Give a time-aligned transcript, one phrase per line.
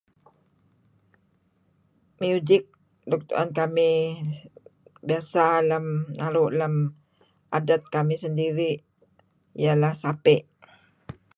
[2.19, 2.63] Miujik
[3.09, 3.99] luk tu'en kamih
[5.07, 5.85] biasa lem,
[6.17, 6.75] naru' lem
[7.57, 8.81] adet kamih sendiri'
[9.61, 10.43] ieh leh sapey'.